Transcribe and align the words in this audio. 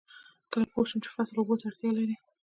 کله 0.51 0.65
پوه 0.71 0.85
شم 0.89 0.99
چې 1.03 1.09
فصل 1.15 1.33
اوبو 1.37 1.59
ته 1.59 1.63
اړتیا 1.69 1.89
لري؟ 1.97 2.15